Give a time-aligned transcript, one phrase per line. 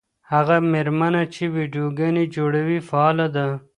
[0.31, 3.47] هغه مېرمنه چې ویډیوګانې جوړوي فعاله ده.